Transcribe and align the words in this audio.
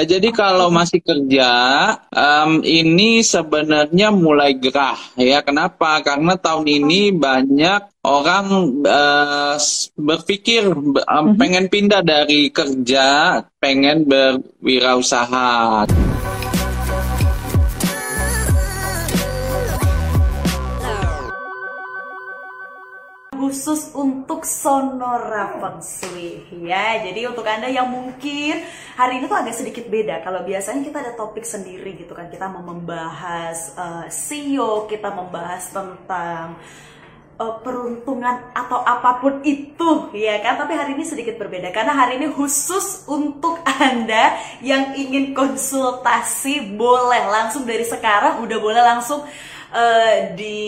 Ya, 0.00 0.16
jadi 0.16 0.32
kalau 0.32 0.72
masih 0.72 1.04
kerja, 1.04 1.52
um, 2.08 2.64
ini 2.64 3.20
sebenarnya 3.20 4.08
mulai 4.08 4.56
gerah 4.56 4.96
ya. 5.20 5.44
Kenapa? 5.44 6.00
Karena 6.00 6.40
tahun 6.40 6.64
ini 6.64 7.12
banyak 7.12 8.00
orang 8.00 8.80
uh, 8.80 9.60
berpikir 10.00 10.72
um, 11.04 11.36
pengen 11.36 11.68
pindah 11.68 12.00
dari 12.00 12.48
kerja, 12.48 13.44
pengen 13.60 14.08
berwirausaha. 14.08 15.84
Khusus 23.40 23.96
untuk 23.96 24.44
Sonora 24.44 25.56
Feng 25.56 25.80
Shui 25.80 26.44
ya. 26.60 27.00
Jadi 27.00 27.24
untuk 27.24 27.48
Anda 27.48 27.72
yang 27.72 27.88
mungkin 27.88 28.60
hari 29.00 29.16
ini 29.16 29.24
tuh 29.24 29.40
agak 29.40 29.56
sedikit 29.56 29.88
beda. 29.88 30.20
Kalau 30.20 30.44
biasanya 30.44 30.84
kita 30.84 31.00
ada 31.00 31.12
topik 31.16 31.48
sendiri 31.48 31.96
gitu 31.96 32.12
kan. 32.12 32.28
Kita 32.28 32.52
mau 32.52 32.60
membahas 32.60 33.72
uh, 33.80 34.06
kita 34.84 35.08
membahas 35.08 35.72
tentang 35.72 36.60
uh, 37.40 37.54
peruntungan 37.64 38.52
atau 38.52 38.84
apa 38.84 39.24
pun 39.24 39.40
itu 39.40 40.12
ya 40.12 40.36
kan. 40.44 40.60
Tapi 40.60 40.76
hari 40.76 40.92
ini 41.00 41.08
sedikit 41.08 41.40
berbeda 41.40 41.72
karena 41.72 41.96
hari 41.96 42.20
ini 42.20 42.28
khusus 42.36 43.08
untuk 43.08 43.64
Anda 43.64 44.36
yang 44.60 44.92
ingin 44.92 45.32
konsultasi 45.32 46.76
boleh 46.76 47.24
langsung 47.32 47.64
dari 47.64 47.88
sekarang 47.88 48.44
udah 48.44 48.58
boleh 48.60 48.84
langsung 48.84 49.24
uh, 49.70 50.34
di 50.34 50.58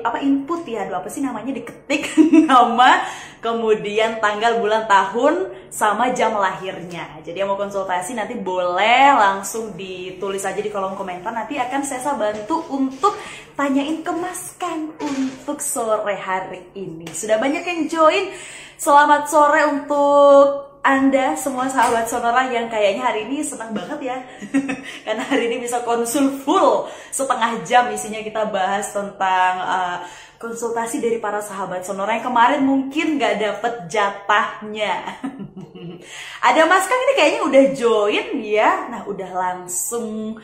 apa 0.00 0.20
input 0.20 0.64
ya 0.68 0.84
aduh 0.84 1.00
apa 1.00 1.08
sih 1.08 1.24
namanya 1.24 1.52
diketik 1.52 2.12
nama 2.50 3.04
kemudian 3.44 4.24
tanggal 4.24 4.56
bulan 4.56 4.88
tahun 4.88 5.52
sama 5.68 6.16
jam 6.16 6.32
lahirnya. 6.32 7.20
Jadi 7.20 7.44
yang 7.44 7.52
mau 7.52 7.60
konsultasi 7.60 8.16
nanti 8.16 8.32
boleh 8.38 9.12
langsung 9.12 9.76
ditulis 9.76 10.40
aja 10.48 10.56
di 10.56 10.72
kolom 10.72 10.96
komentar. 10.96 11.28
Nanti 11.28 11.60
akan 11.60 11.82
saya 11.84 12.16
bantu 12.16 12.64
untuk 12.72 13.12
tanyain 13.52 14.00
ke 14.00 14.12
Kang 14.56 14.96
untuk 14.96 15.60
sore 15.60 16.16
hari 16.16 16.72
ini. 16.72 17.04
Sudah 17.12 17.36
banyak 17.36 17.68
yang 17.68 17.80
join. 17.90 18.32
Selamat 18.80 19.28
sore 19.28 19.60
untuk 19.68 20.73
anda 20.84 21.32
semua 21.32 21.64
sahabat 21.72 22.12
Sonora 22.12 22.44
yang 22.52 22.68
kayaknya 22.68 23.08
hari 23.08 23.24
ini 23.24 23.40
senang 23.40 23.72
banget 23.72 24.04
ya. 24.04 24.18
Karena 25.08 25.24
hari 25.24 25.48
ini 25.48 25.64
bisa 25.64 25.80
konsul 25.80 26.44
full 26.44 26.92
setengah 27.08 27.64
jam 27.64 27.88
isinya 27.88 28.20
kita 28.20 28.44
bahas 28.52 28.92
tentang 28.92 29.54
uh, 29.64 29.98
konsultasi 30.36 31.00
dari 31.00 31.16
para 31.24 31.40
sahabat 31.40 31.88
Sonora 31.88 32.20
yang 32.20 32.28
kemarin 32.28 32.60
mungkin 32.68 33.16
gak 33.16 33.40
dapet 33.40 33.88
jatahnya. 33.88 35.24
Ada 36.52 36.68
Mas 36.68 36.84
Kang 36.84 37.00
ini 37.00 37.14
kayaknya 37.16 37.42
udah 37.48 37.64
join 37.72 38.28
ya. 38.44 38.70
Nah 38.92 39.08
udah 39.08 39.30
langsung 39.32 40.36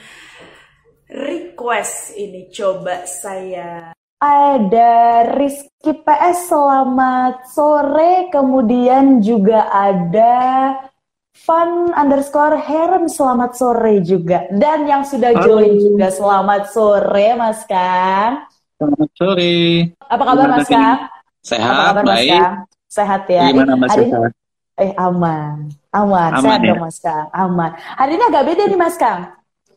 request 1.05 2.17
ini 2.17 2.49
coba 2.49 3.05
saya 3.05 3.93
ada 4.21 5.25
Rizky 5.33 5.97
PS 6.05 6.53
selamat 6.53 7.49
sore, 7.49 8.29
kemudian 8.29 9.25
juga 9.25 9.65
ada 9.73 10.77
Fun 11.41 11.89
underscore 11.97 12.61
Heron 12.61 13.09
selamat 13.09 13.57
sore 13.57 14.05
juga. 14.05 14.45
Dan 14.53 14.85
yang 14.85 15.09
sudah 15.09 15.33
Halo. 15.33 15.65
join 15.65 15.73
juga 15.81 16.13
selamat 16.13 16.69
sore 16.69 17.33
Mas 17.33 17.65
Kang. 17.65 18.45
Selamat 18.77 19.11
sore. 19.17 19.57
Apa 20.05 20.23
kabar 20.29 20.47
Mas 20.53 20.69
Kang? 20.69 20.97
Sehat, 21.41 21.73
Apa 21.73 21.83
kabar, 21.97 22.05
baik. 22.05 22.29
Mas 22.29 22.45
Kang? 22.45 22.55
Sehat 22.93 23.23
ya. 23.33 23.43
Gimana 23.49 23.73
Mas 23.81 23.91
Hari 23.97 24.05
sehat? 24.05 24.33
Eh 24.81 24.93
aman, 24.97 25.69
aman, 25.93 26.31
aman 26.33 26.41
sehat 26.41 26.61
ya? 26.61 26.73
dong 26.73 26.83
Mas 26.85 26.99
Kang, 27.01 27.27
aman. 27.33 27.71
Hari 27.77 28.13
ini 28.17 28.25
agak 28.29 28.45
beda 28.53 28.63
nih 28.69 28.79
Mas 28.81 28.97
Kang. 29.01 29.21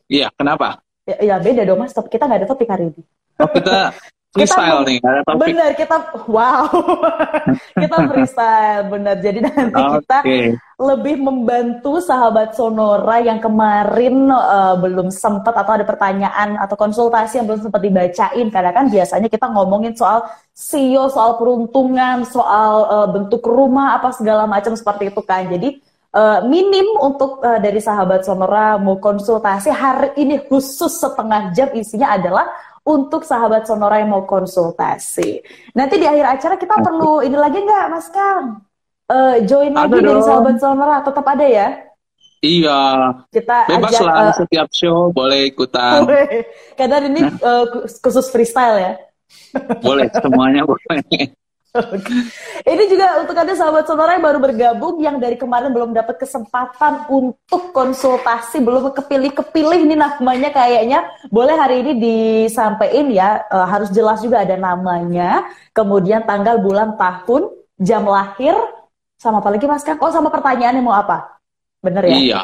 Iya, 0.08 0.28
kenapa? 0.36 0.84
Ya, 1.08 1.16
ya 1.32 1.36
beda 1.40 1.64
dong 1.64 1.80
Mas, 1.80 1.96
kita 1.96 2.28
nggak 2.28 2.40
ada 2.44 2.48
topik 2.48 2.68
hari 2.68 2.92
ini. 2.92 3.00
Oh, 3.40 3.48
kita 3.48 3.92
freestyle 4.34 4.82
kita, 4.82 4.90
nih, 4.90 4.98
ada 5.06 5.22
topik. 5.22 5.46
Bener, 5.46 5.70
kita 5.78 5.96
wow. 6.26 6.66
kita 7.82 7.96
freestyle, 8.10 8.82
bener. 8.90 9.16
Jadi 9.22 9.38
nanti 9.46 9.78
okay. 9.78 9.94
kita 10.02 10.18
lebih 10.74 11.16
membantu 11.22 12.02
sahabat 12.02 12.58
Sonora 12.58 13.22
yang 13.22 13.38
kemarin 13.38 14.26
uh, 14.26 14.74
belum 14.74 15.14
sempat 15.14 15.54
atau 15.54 15.78
ada 15.78 15.86
pertanyaan 15.86 16.58
atau 16.58 16.74
konsultasi 16.74 17.38
yang 17.38 17.46
belum 17.46 17.62
sempat 17.62 17.78
dibacain. 17.78 18.46
Karena 18.50 18.74
kan 18.74 18.90
biasanya 18.90 19.30
kita 19.30 19.46
ngomongin 19.54 19.94
soal 19.94 20.26
CEO, 20.50 21.06
soal 21.06 21.38
peruntungan, 21.38 22.26
soal 22.26 22.90
uh, 22.90 23.08
bentuk 23.14 23.46
rumah 23.46 23.94
apa 24.02 24.10
segala 24.10 24.50
macam 24.50 24.74
seperti 24.74 25.14
itu 25.14 25.22
kan. 25.22 25.46
Jadi 25.46 25.78
uh, 26.10 26.42
minim 26.50 26.86
untuk 26.98 27.38
uh, 27.38 27.62
dari 27.62 27.78
sahabat 27.78 28.26
Sonora 28.26 28.82
mau 28.82 28.98
konsultasi 28.98 29.70
hari 29.70 30.10
ini 30.18 30.42
khusus 30.50 30.98
setengah 30.98 31.54
jam 31.54 31.70
isinya 31.70 32.18
adalah 32.18 32.50
untuk 32.84 33.24
sahabat 33.24 33.64
Sonora 33.64 34.04
yang 34.04 34.12
mau 34.12 34.28
konsultasi. 34.28 35.40
Nanti 35.72 35.96
di 35.96 36.04
akhir 36.04 36.38
acara 36.38 36.54
kita 36.60 36.76
perlu 36.84 37.24
ini 37.24 37.36
lagi 37.36 37.64
nggak, 37.64 37.86
Mas 37.88 38.08
Kang? 38.12 38.60
Uh, 39.04 39.40
join 39.44 39.72
ada 39.72 39.88
lagi 39.88 40.00
dong. 40.00 40.04
dari 40.04 40.22
sahabat 40.22 40.56
Sonora, 40.60 40.96
tetap 41.00 41.24
ada 41.24 41.46
ya? 41.48 41.68
Iya. 42.44 42.80
Kita 43.32 43.56
bebas 43.72 43.92
ajak, 43.96 44.04
lah 44.04 44.14
uh, 44.20 44.32
setiap 44.36 44.68
show 44.68 45.08
boleh 45.16 45.48
ikutan. 45.48 46.04
Karena 46.78 46.96
ini 47.08 47.24
uh, 47.40 47.88
khusus 48.04 48.28
freestyle 48.28 48.76
ya. 48.76 48.92
Boleh 49.80 50.12
semuanya 50.12 50.68
boleh. 50.68 51.32
Ini 52.70 52.84
juga 52.86 53.18
untuk 53.18 53.34
ada 53.34 53.50
sahabat 53.50 53.82
sonora 53.90 54.14
yang 54.14 54.22
baru 54.22 54.38
bergabung 54.38 55.02
yang 55.02 55.18
dari 55.18 55.34
kemarin 55.34 55.74
belum 55.74 55.90
dapat 55.90 56.22
kesempatan 56.22 57.10
untuk 57.10 57.74
konsultasi, 57.74 58.62
belum 58.62 58.94
kepilih-kepilih 58.94 59.82
ini 59.82 59.98
namanya 59.98 60.54
kayaknya. 60.54 61.02
Boleh 61.34 61.58
hari 61.58 61.82
ini 61.82 61.92
disampaikan 61.98 63.10
ya, 63.10 63.42
e, 63.50 63.56
harus 63.66 63.90
jelas 63.90 64.22
juga 64.22 64.46
ada 64.46 64.54
namanya, 64.54 65.50
kemudian 65.74 66.22
tanggal, 66.22 66.62
bulan, 66.62 66.94
tahun, 66.94 67.50
jam 67.82 68.06
lahir, 68.06 68.54
sama 69.18 69.42
apa 69.42 69.50
lagi 69.50 69.66
Mas 69.66 69.82
Kang? 69.82 69.98
Oh, 69.98 70.14
sama 70.14 70.30
pertanyaannya 70.30 70.82
mau 70.84 70.94
apa? 70.94 71.42
Bener 71.82 72.06
ya? 72.06 72.16
Iya. 72.16 72.40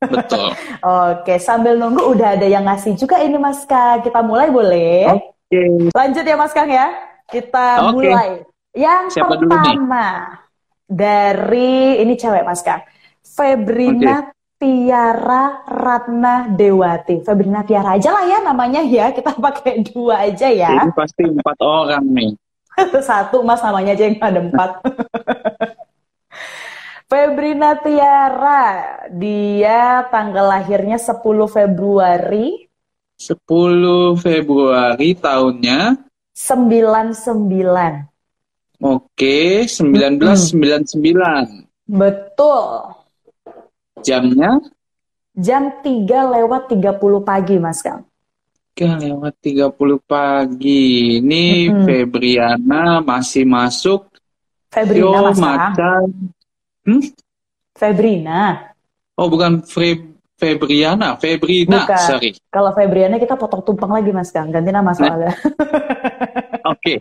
Betul. 0.00 0.56
Oke, 1.12 1.36
sambil 1.36 1.76
nunggu 1.76 2.16
udah 2.16 2.40
ada 2.40 2.48
yang 2.48 2.64
ngasih 2.64 2.96
juga 2.96 3.20
ini 3.20 3.36
Mas 3.36 3.68
Kang. 3.68 4.00
Kita 4.00 4.24
mulai 4.24 4.48
boleh? 4.48 5.20
Oke. 5.20 5.92
Lanjut 5.92 6.24
ya 6.24 6.36
Mas 6.40 6.56
Kang 6.56 6.70
ya. 6.72 6.88
Kita 7.28 7.92
okay. 7.92 7.92
mulai. 7.92 8.30
Yang 8.70 9.18
Siapa 9.18 9.34
pertama 9.34 10.38
dari 10.86 11.98
ini 12.02 12.14
cewek 12.14 12.46
Mas 12.46 12.62
Kang. 12.62 12.82
Febrina 13.22 14.30
okay. 14.30 14.34
Tiara 14.60 15.64
Ratna 15.66 16.50
Dewati. 16.50 17.24
Febrina 17.24 17.62
Tiara 17.62 17.96
aja 17.96 18.12
lah 18.12 18.24
ya 18.26 18.38
namanya 18.42 18.82
ya. 18.82 19.14
Kita 19.14 19.38
pakai 19.46 19.86
dua 19.86 20.26
aja 20.26 20.50
ya. 20.50 20.86
Ini 20.86 20.92
pasti 20.94 21.22
empat 21.26 21.58
orang 21.62 22.04
nih. 22.10 22.32
Satu 23.08 23.42
mas 23.42 23.62
namanya 23.62 23.94
aja 23.94 24.04
yang 24.06 24.18
ada 24.22 24.40
empat. 24.42 24.70
Febrina 27.10 27.74
Tiara, 27.74 28.62
dia 29.10 30.06
tanggal 30.14 30.46
lahirnya 30.46 30.94
10 30.94 31.18
Februari. 31.50 32.70
10 33.18 33.34
Februari 34.14 35.18
tahunnya? 35.18 35.98
99. 36.30 38.09
Oke, 38.80 39.68
1999. 39.68 41.68
Betul. 41.84 42.96
Jamnya? 44.00 44.56
Jam 45.36 45.84
3 45.84 46.40
lewat 46.40 46.72
30 46.72 47.20
pagi, 47.20 47.60
Mas 47.60 47.84
Kang. 47.84 48.08
3 48.72 49.04
lewat 49.04 49.36
30 49.44 50.00
pagi. 50.00 51.20
Ini 51.20 51.68
hmm. 51.68 51.84
Febriana 51.84 53.04
masih 53.04 53.44
masuk. 53.44 54.08
Febrina, 54.72 55.04
Yo, 55.04 55.28
Mas 55.28 55.36
Macan. 55.36 56.32
Hmm? 56.88 57.04
Febrina. 57.76 58.72
Oh, 59.12 59.28
bukan 59.28 59.60
Fe 59.60 60.08
Febriana, 60.40 61.20
Febrina, 61.20 61.84
bukan. 61.84 62.00
sorry. 62.00 62.32
Kalau 62.48 62.72
Febriana 62.72 63.20
kita 63.20 63.36
potong 63.36 63.60
tumpeng 63.60 63.92
lagi, 63.92 64.08
Mas 64.08 64.32
Kang. 64.32 64.48
Ganti 64.48 64.72
nama 64.72 64.96
soalnya. 64.96 65.36
Oke, 66.70 66.94
okay. 66.94 66.96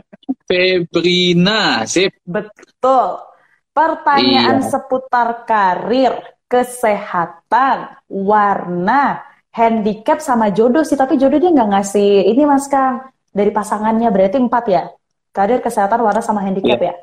Febrina, 0.50 1.86
sip. 1.86 2.18
Betul. 2.26 3.22
Pertanyaan 3.70 4.66
iya. 4.66 4.68
seputar 4.68 5.46
karir, 5.46 6.18
kesehatan, 6.50 8.02
warna, 8.10 9.22
handicap 9.54 10.18
sama 10.20 10.50
jodoh 10.50 10.82
sih. 10.82 10.98
Tapi 10.98 11.22
jodoh 11.22 11.38
dia 11.38 11.54
nggak 11.54 11.70
ngasih 11.70 12.34
ini 12.34 12.44
mas 12.50 12.66
Kang. 12.66 13.14
Dari 13.30 13.54
pasangannya 13.54 14.10
berarti 14.10 14.42
empat 14.42 14.66
ya? 14.68 14.84
Karir, 15.30 15.62
kesehatan, 15.62 16.02
warna 16.02 16.26
sama 16.26 16.42
handicap 16.42 16.82
iya. 16.82 16.90
ya? 16.90 16.94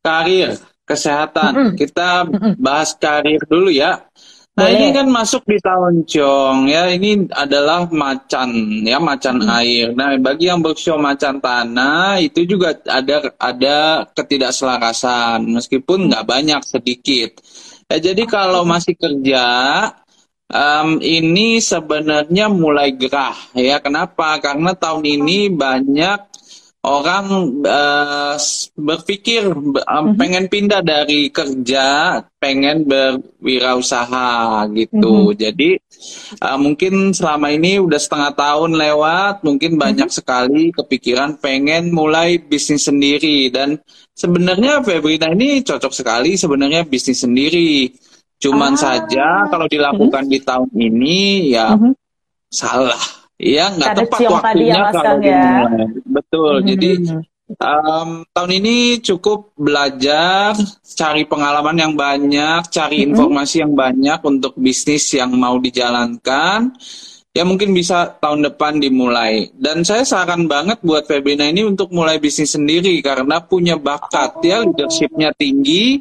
Karir, 0.00 0.50
kesehatan. 0.88 1.52
Mm 1.52 1.60
-mm. 1.60 1.74
Kita 1.76 2.08
bahas 2.56 2.96
karir 2.96 3.44
dulu 3.44 3.68
ya. 3.68 4.08
Nah 4.56 4.72
Boleh. 4.72 4.88
ini 4.88 4.96
kan 4.96 5.06
masuk 5.12 5.44
di 5.44 5.60
tahun 5.60 6.08
ya 6.64 6.88
ini 6.88 7.28
adalah 7.28 7.84
macan 7.92 8.80
ya 8.88 8.96
macan 8.96 9.44
hmm. 9.44 9.52
air. 9.52 9.86
Nah 9.92 10.16
bagi 10.16 10.48
yang 10.48 10.64
bersio 10.64 10.96
macan 10.96 11.44
tanah 11.44 12.16
itu 12.24 12.48
juga 12.48 12.72
ada 12.88 13.36
ada 13.36 14.08
ketidakselarasan 14.16 15.44
meskipun 15.44 16.08
nggak 16.08 16.24
banyak 16.24 16.60
sedikit. 16.64 17.36
Ya, 17.92 18.00
jadi 18.00 18.24
kalau 18.24 18.64
masih 18.64 18.96
kerja 18.96 19.44
um, 20.48 21.04
ini 21.04 21.60
sebenarnya 21.60 22.48
mulai 22.48 22.96
gerah 22.96 23.36
ya. 23.52 23.76
Kenapa? 23.84 24.40
Karena 24.40 24.72
tahun 24.72 25.04
ini 25.04 25.52
banyak 25.52 26.35
orang 26.86 27.26
uh, 27.66 28.38
berpikir 28.78 29.50
um, 29.50 30.14
pengen 30.14 30.46
pindah 30.46 30.86
dari 30.86 31.34
kerja, 31.34 32.22
pengen 32.38 32.86
berwirausaha 32.86 34.70
gitu. 34.70 35.34
Mm-hmm. 35.34 35.38
Jadi 35.42 35.70
uh, 36.46 36.54
mungkin 36.54 37.10
selama 37.10 37.50
ini 37.50 37.82
udah 37.82 37.98
setengah 37.98 38.38
tahun 38.38 38.78
lewat, 38.78 39.42
mungkin 39.42 39.74
banyak 39.74 40.06
mm-hmm. 40.06 40.22
sekali 40.22 40.70
kepikiran 40.70 41.42
pengen 41.42 41.90
mulai 41.90 42.38
bisnis 42.38 42.86
sendiri 42.86 43.50
dan 43.50 43.82
sebenarnya 44.14 44.78
Febrina 44.86 45.34
ini 45.34 45.66
cocok 45.66 45.90
sekali 45.90 46.38
sebenarnya 46.38 46.86
bisnis 46.86 47.26
sendiri. 47.26 47.90
Cuman 48.38 48.78
ah. 48.78 48.80
saja 48.80 49.50
kalau 49.50 49.66
dilakukan 49.66 50.30
mm-hmm. 50.30 50.38
di 50.38 50.46
tahun 50.46 50.70
ini 50.70 51.18
ya 51.50 51.74
mm-hmm. 51.74 51.92
salah 52.46 53.25
Iya, 53.36 53.68
nggak 53.76 53.94
tepat 54.00 54.20
waktunya 54.32 54.72
ya, 54.72 54.82
kalau 54.96 55.16
ya. 55.20 55.48
Betul. 56.08 56.54
Hmm. 56.60 56.66
Jadi 56.72 56.90
um, 57.60 58.10
tahun 58.32 58.52
ini 58.64 58.76
cukup 59.04 59.52
belajar, 59.60 60.56
cari 60.96 61.28
pengalaman 61.28 61.76
yang 61.76 61.92
banyak, 61.92 62.64
cari 62.72 63.04
hmm. 63.04 63.12
informasi 63.12 63.60
yang 63.60 63.76
banyak 63.76 64.18
untuk 64.24 64.56
bisnis 64.56 65.04
yang 65.12 65.36
mau 65.36 65.60
dijalankan. 65.60 66.72
Ya 67.36 67.44
mungkin 67.44 67.76
bisa 67.76 68.16
tahun 68.16 68.48
depan 68.48 68.80
dimulai. 68.80 69.52
Dan 69.52 69.84
saya 69.84 70.08
saran 70.08 70.48
banget 70.48 70.80
buat 70.80 71.04
Febrina 71.04 71.44
ini 71.44 71.68
untuk 71.68 71.92
mulai 71.92 72.16
bisnis 72.16 72.56
sendiri 72.56 72.96
karena 73.04 73.44
punya 73.44 73.76
bakat 73.76 74.40
ya, 74.40 74.64
oh. 74.64 74.64
ya, 74.64 74.64
leadershipnya 74.64 75.30
tinggi. 75.36 76.00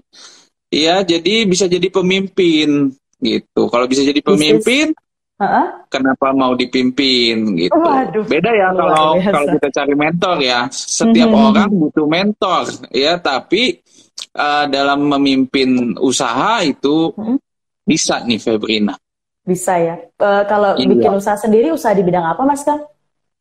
Ya, 0.71 1.03
jadi 1.03 1.43
bisa 1.43 1.67
jadi 1.67 1.91
pemimpin 1.91 2.95
gitu. 3.19 3.67
Kalau 3.67 3.85
bisa 3.91 4.07
jadi 4.07 4.23
pemimpin, 4.23 4.95
Uh-huh. 5.35 5.67
Kenapa 5.91 6.31
mau 6.31 6.55
dipimpin 6.55 7.59
gitu? 7.59 7.75
Waduh, 7.75 8.23
Beda 8.23 8.55
ya 8.55 8.71
kalau 8.71 9.19
kalau 9.19 9.47
kita 9.59 9.67
cari 9.67 9.93
mentor 9.93 10.37
ya. 10.39 10.59
Setiap 10.71 11.27
mm-hmm. 11.27 11.47
orang 11.51 11.69
butuh 11.75 12.07
mentor 12.07 12.63
ya, 12.95 13.19
tapi 13.19 13.83
uh, 14.31 14.63
dalam 14.71 15.03
memimpin 15.11 15.99
usaha 15.99 16.63
itu 16.63 17.11
mm-hmm. 17.11 17.37
bisa 17.83 18.23
nih 18.23 18.39
Febrina. 18.39 18.95
Bisa 19.43 19.75
ya. 19.75 19.99
Uh, 20.15 20.47
kalau 20.47 20.79
iya. 20.79 20.87
bikin 20.87 21.11
usaha 21.11 21.35
sendiri, 21.35 21.67
usaha 21.67 21.91
di 21.91 22.01
bidang 22.07 22.23
apa, 22.23 22.41
Mas 22.47 22.63
Kang? 22.63 22.87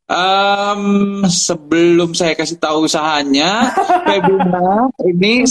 Um, 0.05 1.25
sebelum 1.25 2.13
saya 2.13 2.37
kasih 2.37 2.59
tahu 2.59 2.85
usahanya, 2.91 3.73
Febrina 4.05 4.91
ini 5.01 5.47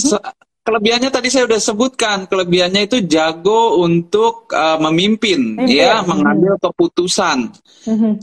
kelebihannya 0.64 1.12
tadi 1.12 1.28
saya 1.28 1.44
sudah 1.44 1.60
sebutkan 1.60 2.18
kelebihannya 2.24 2.88
itu 2.88 3.04
jago 3.04 3.84
untuk 3.84 4.48
uh, 4.50 4.80
memimpin 4.80 5.60
Mimpi. 5.60 5.76
ya 5.76 6.00
mengambil 6.00 6.56
keputusan 6.56 7.52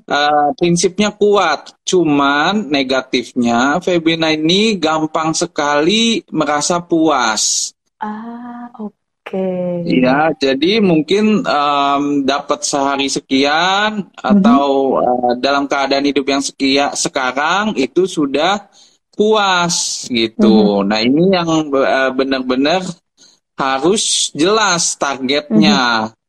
uh, 0.09 0.49
prinsipnya 0.57 1.13
kuat 1.13 1.77
cuman 1.85 2.65
negatifnya 2.73 3.77
Febina 3.85 4.33
ini 4.33 4.81
gampang 4.81 5.37
sekali 5.37 6.25
merasa 6.33 6.81
puas 6.81 7.77
ah 8.01 8.73
oke 8.81 8.97
okay. 9.21 9.85
ya 10.01 10.33
jadi 10.33 10.81
mungkin 10.81 11.45
um, 11.45 12.25
dapat 12.25 12.65
sehari 12.65 13.05
sekian 13.05 14.09
atau 14.17 14.97
uh, 14.97 15.31
dalam 15.37 15.69
keadaan 15.69 16.09
hidup 16.09 16.25
yang 16.25 16.41
sekian 16.41 16.89
sekarang 16.97 17.77
itu 17.77 18.09
sudah 18.09 18.65
puas 19.11 20.07
gitu. 20.07 20.81
Mm-hmm. 20.81 20.87
Nah 20.87 20.99
ini 21.03 21.23
yang 21.35 21.49
uh, 21.71 22.11
benar-benar 22.15 22.81
harus 23.59 24.31
jelas 24.33 24.95
targetnya. 24.95 26.09
Mm-hmm. 26.09 26.19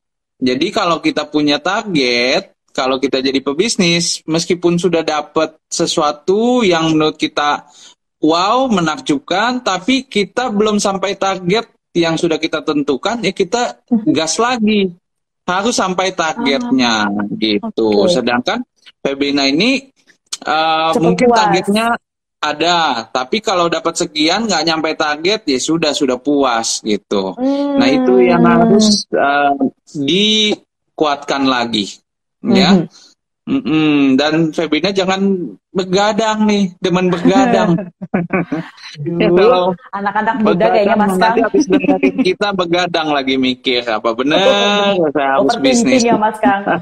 Jadi 0.43 0.67
kalau 0.75 0.99
kita 0.99 1.31
punya 1.31 1.62
target, 1.62 2.58
kalau 2.75 2.99
kita 2.99 3.23
jadi 3.23 3.38
pebisnis, 3.38 4.26
meskipun 4.26 4.75
sudah 4.75 5.06
dapat 5.06 5.55
sesuatu 5.70 6.67
yang 6.67 6.90
menurut 6.99 7.14
kita 7.14 7.70
wow, 8.19 8.67
menakjubkan, 8.67 9.62
tapi 9.62 10.11
kita 10.11 10.50
belum 10.50 10.82
sampai 10.82 11.14
target 11.14 11.70
yang 11.94 12.19
sudah 12.19 12.43
kita 12.43 12.67
tentukan, 12.67 13.23
ya 13.23 13.31
kita 13.31 13.87
mm-hmm. 13.87 14.11
gas 14.11 14.37
lagi. 14.43 14.90
Harus 15.43 15.75
sampai 15.75 16.14
targetnya 16.14 17.11
ah, 17.11 17.26
gitu. 17.35 18.06
Okay. 18.06 18.14
Sedangkan 18.14 18.62
Febina 19.02 19.43
ini 19.50 19.90
uh, 20.46 20.94
mungkin 21.02 21.26
puas. 21.26 21.38
targetnya 21.43 21.87
ada, 22.42 23.06
tapi 23.14 23.38
kalau 23.38 23.70
dapat 23.70 23.94
sekian 23.94 24.50
nggak 24.50 24.66
nyampe 24.66 24.90
target 24.98 25.46
ya 25.46 25.58
sudah 25.62 25.94
sudah 25.94 26.18
puas 26.18 26.82
gitu. 26.82 27.38
Hmm. 27.38 27.78
Nah 27.78 27.86
itu 27.86 28.18
yang 28.18 28.42
harus 28.42 29.06
uh, 29.14 29.54
dikuatkan 29.94 31.46
lagi, 31.46 32.02
ya. 32.42 32.74
hmm. 32.74 32.86
ya. 32.86 33.10
Mm 33.42 33.58
-mm. 33.58 33.94
Dan 34.14 34.54
Febrina 34.54 34.94
jangan 34.94 35.18
begadang 35.74 36.46
nih, 36.46 36.78
demen 36.78 37.10
begadang. 37.10 37.74
ya, 39.18 39.28
kalau 39.34 39.74
anak-anak 39.90 40.34
muda 40.46 40.66
kayaknya 40.70 40.94
Mas 40.94 41.14
Kang. 41.18 41.18
Nanti 41.18 41.40
habis 41.42 41.64
dengerin 41.66 42.16
kita 42.22 42.48
begadang 42.54 43.08
lagi 43.10 43.34
mikir 43.34 43.82
apa 43.82 44.14
benar 44.14 44.46
saya 45.10 45.28
harus 45.42 45.58
bisnis. 45.58 46.06
ya 46.06 46.14
Mas 46.18 46.38
Kang. 46.38 46.62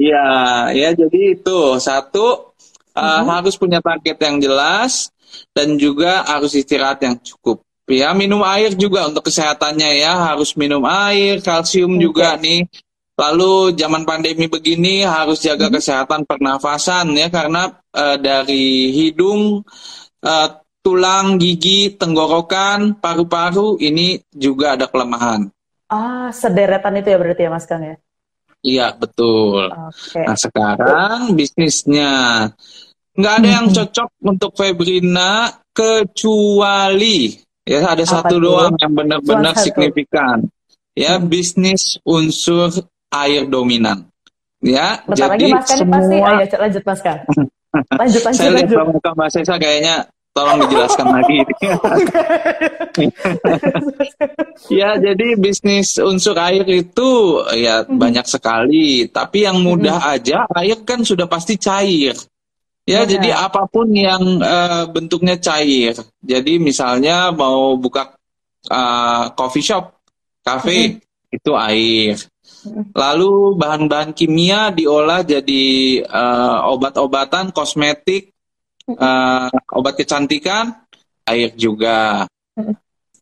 Iya, 0.00 0.24
ya 0.72 0.96
jadi 0.96 1.36
itu 1.36 1.76
satu 1.76 2.56
uh, 2.94 3.22
hmm. 3.22 3.28
harus 3.28 3.54
punya 3.56 3.78
target 3.82 4.16
yang 4.20 4.36
jelas 4.38 5.12
dan 5.54 5.78
juga 5.78 6.26
harus 6.26 6.54
istirahat 6.54 7.00
yang 7.02 7.16
cukup. 7.18 7.62
Ya, 7.90 8.14
minum 8.14 8.46
air 8.46 8.70
juga 8.78 9.10
untuk 9.10 9.26
kesehatannya 9.26 9.98
ya, 9.98 10.14
harus 10.30 10.54
minum 10.54 10.86
air, 10.86 11.42
kalsium 11.42 11.98
okay. 11.98 12.02
juga 12.02 12.28
nih. 12.38 12.70
Lalu 13.18 13.76
zaman 13.76 14.06
pandemi 14.06 14.46
begini 14.46 15.02
harus 15.02 15.42
jaga 15.42 15.68
hmm. 15.68 15.74
kesehatan 15.76 16.20
pernafasan 16.24 17.12
ya 17.18 17.28
karena 17.28 17.68
uh, 17.92 18.16
dari 18.16 18.94
hidung, 18.94 19.66
uh, 20.22 20.48
tulang, 20.80 21.36
gigi, 21.36 21.92
tenggorokan, 21.98 22.96
paru-paru 22.96 23.76
ini 23.82 24.24
juga 24.32 24.78
ada 24.78 24.88
kelemahan. 24.88 25.52
Ah, 25.90 26.30
sederetan 26.30 26.96
itu 27.02 27.10
ya 27.10 27.18
berarti 27.18 27.42
ya 27.44 27.50
Mas 27.50 27.66
Kang 27.66 27.82
ya? 27.82 27.98
Iya, 28.60 28.92
betul. 28.92 29.72
Okay. 29.72 30.24
Nah, 30.28 30.36
sekarang 30.36 31.20
bisnisnya 31.32 32.12
nggak 33.16 33.34
ada 33.40 33.48
yang 33.48 33.66
cocok 33.72 34.08
untuk 34.22 34.52
Febrina 34.56 35.48
kecuali 35.72 37.34
ya 37.64 37.84
ada 37.84 38.04
Apa 38.04 38.12
satu 38.20 38.34
itu? 38.36 38.44
doang 38.44 38.74
yang 38.76 38.92
benar-benar 38.92 39.54
signifikan. 39.56 40.44
Ya, 40.92 41.16
hmm. 41.16 41.30
bisnis 41.30 41.96
unsur 42.04 42.68
air 43.14 43.48
dominan. 43.48 44.10
Ya, 44.60 45.00
Bentar 45.08 45.32
jadi 45.32 45.48
lagi 45.48 45.56
Mas 45.56 45.66
semua 45.72 45.96
pasti 45.96 46.16
ayo 46.20 46.56
lanjut 46.60 46.82
Mas 46.84 47.00
Kan. 47.00 47.18
Lanjut 47.70 48.22
lanjut. 48.26 48.40
Saya 48.42 48.50
lihat 48.50 48.90
muka 48.90 49.10
Mbak 49.14 49.28
Sesa 49.30 49.54
kayaknya 49.62 50.10
tolong 50.30 50.58
dijelaskan 50.66 51.06
lagi. 51.10 51.38
ya, 54.78 54.96
jadi 54.98 55.26
bisnis 55.34 55.98
unsur 55.98 56.38
air 56.38 56.66
itu 56.70 57.10
ya 57.58 57.82
hmm. 57.82 57.98
banyak 57.98 58.26
sekali, 58.26 59.10
tapi 59.10 59.46
yang 59.46 59.58
mudah 59.58 59.98
hmm. 59.98 60.14
aja 60.14 60.38
air 60.54 60.78
kan 60.86 61.02
sudah 61.02 61.26
pasti 61.26 61.58
cair. 61.58 62.14
Ya, 62.88 63.04
ya, 63.04 63.16
jadi 63.18 63.30
apa 63.36 63.70
pun 63.70 63.92
yang 63.92 64.40
uh, 64.42 64.88
bentuknya 64.90 65.38
cair. 65.38 65.94
Jadi 66.24 66.58
misalnya 66.58 67.30
mau 67.30 67.76
buka 67.78 68.16
uh, 68.66 69.30
coffee 69.36 69.62
shop, 69.62 70.00
cafe, 70.42 70.98
hmm. 70.98 71.36
itu 71.36 71.52
air. 71.54 72.16
Lalu 72.92 73.56
bahan-bahan 73.56 74.12
kimia 74.12 74.68
diolah 74.74 75.24
jadi 75.24 75.64
uh, 76.04 76.68
obat-obatan, 76.74 77.54
kosmetik, 77.54 78.34
uh, 78.96 79.48
obat 79.76 79.94
kecantikan, 79.98 80.86
air 81.28 81.54
juga. 81.54 82.26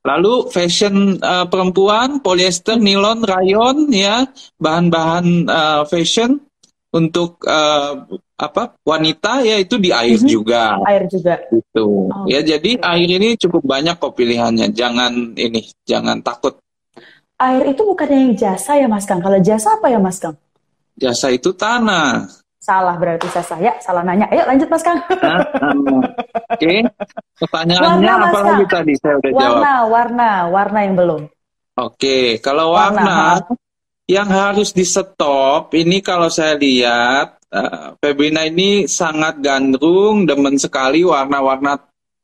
Lalu 0.06 0.48
fashion 0.48 1.20
uh, 1.20 1.44
perempuan, 1.50 2.24
polyester, 2.24 2.80
nilon, 2.80 3.20
rayon, 3.26 3.90
ya 3.92 4.24
bahan-bahan 4.56 5.26
uh, 5.44 5.82
fashion 5.84 6.40
untuk 6.88 7.44
uh, 7.44 8.08
apa 8.38 8.78
wanita 8.86 9.42
ya 9.42 9.58
itu 9.58 9.76
di 9.76 9.90
air 9.90 10.16
mm-hmm. 10.16 10.30
juga. 10.30 10.78
Air 10.86 11.04
juga. 11.10 11.34
Itu. 11.50 12.08
Oh, 12.08 12.24
ya 12.24 12.40
jadi 12.40 12.78
okay. 12.78 12.88
air 12.94 13.08
ini 13.10 13.28
cukup 13.36 13.66
banyak 13.66 13.98
kok 13.98 14.14
pilihannya. 14.14 14.72
Jangan 14.72 15.34
ini, 15.36 15.68
jangan 15.84 16.22
takut. 16.22 16.56
Air 17.38 17.70
itu 17.70 17.82
bukannya 17.84 18.18
yang 18.30 18.34
jasa 18.38 18.78
ya 18.78 18.86
Mas 18.86 19.04
Kang. 19.04 19.20
Kalau 19.20 19.38
jasa 19.42 19.76
apa 19.76 19.86
ya 19.90 19.98
Mas 20.00 20.18
Kang? 20.22 20.38
Jasa 20.98 21.30
itu 21.30 21.54
tanah. 21.54 22.26
Salah 22.68 23.00
berarti 23.00 23.32
saya 23.32 23.46
saya 23.48 23.72
salah 23.80 24.04
nanya. 24.04 24.28
Ayo 24.28 24.44
lanjut 24.44 24.68
Mas 24.68 24.84
Kang. 24.84 25.00
Nah, 25.08 25.40
Oke. 26.52 26.60
Okay. 26.60 26.78
Pertanyaannya 27.40 28.12
warna, 28.12 28.28
apa 28.28 28.38
lagi 28.44 28.64
tadi 28.68 28.92
saya 29.00 29.14
udah 29.16 29.30
warna, 29.32 29.40
jawab. 29.40 29.56
Warna, 29.56 29.72
warna, 29.88 30.30
warna 30.52 30.78
yang 30.84 30.94
belum. 31.00 31.22
Oke, 31.24 31.32
okay. 31.78 32.24
kalau 32.44 32.76
warna, 32.76 33.38
warna 33.40 33.56
yang 34.08 34.28
harus 34.28 34.72
di 34.72 34.82
stop 34.82 35.70
ini 35.76 36.00
kalau 36.00 36.32
saya 36.32 36.56
lihat 36.56 37.38
uh, 37.52 37.94
Febrina 38.00 38.44
ini 38.48 38.88
sangat 38.88 39.38
gandrung, 39.38 40.24
demen 40.24 40.56
sekali 40.56 41.04
warna-warna 41.04 41.76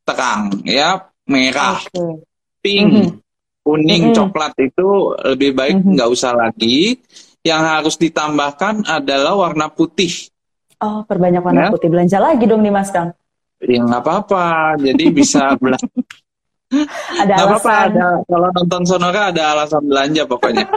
terang 0.05 0.65
ya, 0.65 1.09
merah, 1.29 1.81
okay. 1.81 2.25
pink, 2.65 2.89
mm 2.91 3.01
-hmm. 3.01 3.11
kuning, 3.65 4.03
mm 4.03 4.11
-hmm. 4.13 4.17
coklat 4.17 4.55
itu 4.61 4.89
lebih 5.25 5.51
baik 5.53 5.77
mm-hmm. 5.81 5.93
nggak 5.97 6.09
mm 6.09 6.17
-hmm. 6.17 6.25
usah 6.25 6.33
lagi. 6.37 7.01
yang 7.45 7.61
harus 7.61 8.01
ditambahkan 8.01 8.89
adalah 8.89 9.37
warna 9.37 9.69
putih. 9.69 10.33
Oh, 10.85 11.01
perbanyak 11.09 11.41
warna 11.41 11.69
ya? 11.69 11.73
putih. 11.73 11.89
Belanja 11.89 12.21
lagi 12.21 12.45
dong 12.45 12.61
nih 12.61 12.73
Mas 12.73 12.93
Kang. 12.93 13.17
Ya 13.65 13.81
nggak 13.81 14.03
apa-apa. 14.05 14.77
Jadi 14.77 15.05
bisa 15.09 15.53
belanja. 15.63 15.89
ada 17.17 17.33
gak 17.33 17.47
alasan. 17.49 17.49
Apa-apa, 17.49 17.75
ada, 17.89 18.07
kalau 18.29 18.49
nonton 18.53 18.83
Sonora 18.85 19.23
ada 19.33 19.43
alasan 19.57 19.83
belanja 19.89 20.23
pokoknya. 20.29 20.67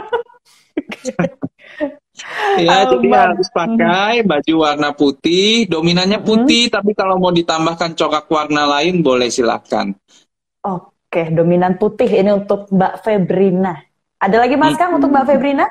ya, 2.62 2.86
oh, 2.86 2.96
jadi 2.96 3.08
harus 3.12 3.48
pakai 3.50 4.22
baju 4.22 4.54
warna 4.62 4.90
putih, 4.94 5.66
dominannya 5.66 6.22
putih, 6.22 6.70
hmm. 6.70 6.74
tapi 6.78 6.94
kalau 6.94 7.18
mau 7.18 7.34
ditambahkan 7.34 7.98
corak 7.98 8.30
warna 8.30 8.64
lain 8.78 9.02
boleh 9.02 9.26
silakan. 9.28 9.92
Oke, 10.62 11.34
dominan 11.34 11.76
putih 11.76 12.08
ini 12.08 12.30
untuk 12.30 12.70
Mbak 12.70 12.94
Febrina. 13.02 13.74
Ada 14.22 14.36
lagi 14.38 14.54
Mas 14.54 14.78
Kang 14.78 14.94
hmm. 14.94 14.98
untuk 15.02 15.10
Mbak 15.10 15.26
Febrina? 15.34 15.66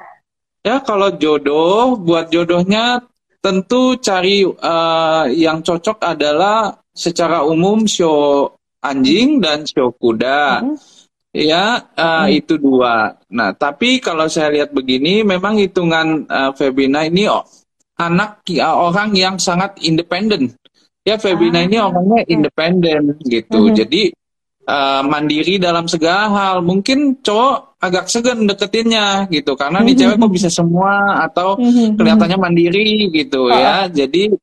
Ya, 0.67 0.83
kalau 0.83 1.15
jodoh, 1.15 1.95
buat 1.95 2.27
jodohnya 2.27 2.99
tentu 3.41 3.95
cari 4.01 4.43
uh, 4.43 5.25
yang 5.31 5.61
cocok 5.61 5.97
adalah 6.03 6.73
secara 6.91 7.45
umum 7.45 7.85
show 7.85 8.51
anjing 8.81 9.37
dan 9.41 9.63
show 9.65 9.93
kuda. 9.93 10.61
Hmm. 10.63 10.77
Ya, 11.37 11.85
uh, 11.93 12.25
hmm. 12.25 12.33
itu 12.33 12.57
dua. 12.57 13.13
Nah, 13.29 13.53
tapi 13.53 14.01
kalau 14.01 14.25
saya 14.25 14.49
lihat 14.57 14.73
begini, 14.73 15.21
memang 15.21 15.61
hitungan 15.61 16.25
uh, 16.25 16.49
Febina 16.57 17.05
ini 17.05 17.29
oh, 17.29 17.45
anak 18.01 18.41
ya, 18.49 18.73
orang 18.73 19.13
yang 19.13 19.37
sangat 19.37 19.77
independen. 19.85 20.57
Ya, 21.05 21.21
Febina 21.21 21.61
ah, 21.61 21.67
ini 21.69 21.77
orangnya 21.77 22.21
independen 22.25 23.21
gitu. 23.21 23.69
Hmm. 23.69 23.75
Jadi 23.77 24.09
uh, 24.67 25.01
mandiri 25.07 25.57
dalam 25.57 25.87
segala 25.87 26.29
hal. 26.29 26.55
Mungkin 26.61 27.23
cowok 27.23 27.79
agak 27.79 28.11
segan 28.11 28.45
deketinnya 28.45 29.31
gitu 29.31 29.55
karena 29.55 29.81
nih 29.81 29.95
cewek 29.95 30.17
kok 30.19 30.33
bisa 30.33 30.49
semua 30.51 31.23
atau 31.25 31.55
kelihatannya 31.95 32.37
mandiri 32.37 33.09
gitu 33.09 33.49
ya. 33.49 33.87
Jadi 33.87 34.35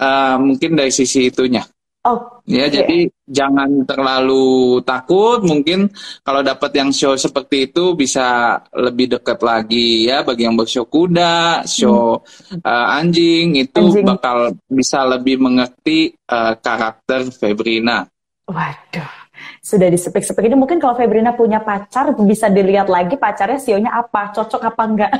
uh, 0.00 0.36
mungkin 0.40 0.74
dari 0.74 0.90
sisi 0.90 1.28
itunya. 1.28 1.62
Oh, 2.04 2.20
ya 2.44 2.68
okay. 2.68 2.84
jadi 2.84 2.98
jangan 3.24 3.88
terlalu 3.88 4.76
takut. 4.84 5.40
Mungkin 5.40 5.88
kalau 6.20 6.44
dapat 6.44 6.76
yang 6.76 6.92
show 6.92 7.16
seperti 7.16 7.72
itu 7.72 7.96
bisa 7.96 8.60
lebih 8.76 9.16
dekat 9.16 9.40
lagi 9.40 10.04
ya. 10.04 10.20
Bagi 10.20 10.44
yang 10.44 10.52
bershow 10.52 10.84
kuda, 10.84 11.64
show 11.64 12.20
hmm. 12.20 12.60
uh, 12.60 13.00
anjing 13.00 13.56
itu 13.56 13.80
anjing. 13.80 14.04
bakal 14.04 14.52
bisa 14.68 15.00
lebih 15.08 15.40
mengerti 15.40 16.12
uh, 16.28 16.52
karakter 16.60 17.32
Febrina. 17.32 18.04
Waduh, 18.52 19.23
sudah 19.64 19.88
disepik-sepik 19.88 20.44
ini 20.44 20.60
mungkin 20.60 20.76
kalau 20.76 20.92
Febrina 20.92 21.32
punya 21.32 21.56
pacar 21.64 22.12
bisa 22.20 22.52
dilihat 22.52 22.84
lagi 22.92 23.16
pacarnya 23.16 23.56
sionya 23.56 23.96
apa, 23.96 24.28
cocok 24.36 24.60
apa 24.60 24.82
enggak. 24.84 25.12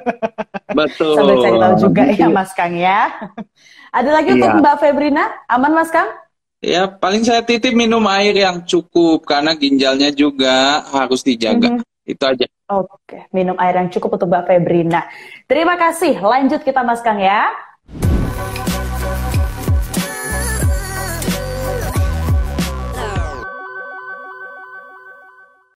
Betul. 0.78 1.18
Sambil 1.18 1.36
cari 1.42 1.58
tahu 1.58 1.74
juga 1.90 2.02
ya 2.14 2.28
Mas 2.30 2.54
Kang 2.54 2.78
ya. 2.78 3.10
Ada 3.90 4.10
lagi 4.14 4.38
untuk 4.38 4.54
iya. 4.54 4.60
Mbak 4.62 4.76
Febrina, 4.78 5.24
aman 5.50 5.72
Mas 5.74 5.90
Kang? 5.90 6.06
Ya 6.62 6.86
paling 6.86 7.26
saya 7.26 7.42
titip 7.42 7.74
minum 7.74 8.06
air 8.06 8.38
yang 8.38 8.62
cukup 8.62 9.26
karena 9.26 9.58
ginjalnya 9.58 10.14
juga 10.14 10.86
harus 10.86 11.26
dijaga. 11.26 11.74
Mm 11.74 11.82
-hmm. 11.82 12.06
Itu 12.06 12.22
aja. 12.22 12.46
Oke, 12.70 13.26
minum 13.34 13.58
air 13.58 13.82
yang 13.82 13.90
cukup 13.90 14.14
untuk 14.14 14.30
Mbak 14.30 14.46
Febrina. 14.46 15.10
Terima 15.50 15.74
kasih. 15.74 16.22
Lanjut 16.22 16.62
kita 16.62 16.86
Mas 16.86 17.02
Kang 17.02 17.18
ya. 17.18 17.50